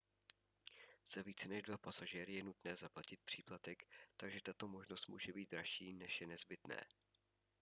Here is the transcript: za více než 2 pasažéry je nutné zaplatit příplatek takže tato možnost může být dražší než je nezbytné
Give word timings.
za 1.13 1.21
více 1.21 1.47
než 1.49 1.63
2 1.63 1.77
pasažéry 1.77 2.33
je 2.33 2.43
nutné 2.43 2.75
zaplatit 2.75 3.19
příplatek 3.25 3.83
takže 4.17 4.39
tato 4.43 4.67
možnost 4.67 5.07
může 5.07 5.33
být 5.33 5.51
dražší 5.51 5.93
než 5.93 6.21
je 6.21 6.27
nezbytné 6.27 6.83